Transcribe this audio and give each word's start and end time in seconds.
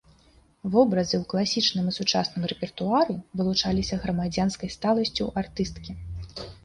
Вобразы 0.75 1.13
ў 1.17 1.23
класічным 1.33 1.85
і 1.91 1.93
сучасным 1.99 2.43
рэпертуары 2.51 3.17
вылучаліся 3.43 4.01
грамадзянскай 4.07 4.69
сталасцю 4.77 5.29
артысткі. 5.43 5.91